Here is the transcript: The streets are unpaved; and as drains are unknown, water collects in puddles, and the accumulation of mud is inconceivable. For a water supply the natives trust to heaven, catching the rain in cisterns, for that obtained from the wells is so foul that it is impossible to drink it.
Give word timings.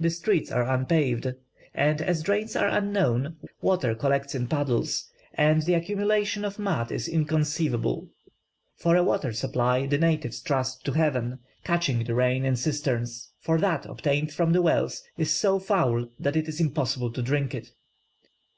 The 0.00 0.08
streets 0.08 0.50
are 0.50 0.66
unpaved; 0.66 1.30
and 1.74 2.00
as 2.00 2.22
drains 2.22 2.56
are 2.56 2.68
unknown, 2.68 3.36
water 3.60 3.94
collects 3.94 4.34
in 4.34 4.46
puddles, 4.48 5.10
and 5.34 5.60
the 5.60 5.74
accumulation 5.74 6.46
of 6.46 6.58
mud 6.58 6.90
is 6.90 7.06
inconceivable. 7.06 8.08
For 8.76 8.96
a 8.96 9.02
water 9.04 9.34
supply 9.34 9.84
the 9.86 9.98
natives 9.98 10.40
trust 10.40 10.86
to 10.86 10.92
heaven, 10.92 11.40
catching 11.64 12.02
the 12.04 12.14
rain 12.14 12.46
in 12.46 12.56
cisterns, 12.56 13.30
for 13.42 13.58
that 13.58 13.84
obtained 13.84 14.32
from 14.32 14.52
the 14.54 14.62
wells 14.62 15.02
is 15.18 15.34
so 15.34 15.58
foul 15.58 16.08
that 16.18 16.34
it 16.34 16.48
is 16.48 16.58
impossible 16.58 17.12
to 17.12 17.20
drink 17.20 17.54
it. 17.54 17.72